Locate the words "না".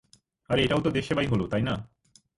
1.61-1.75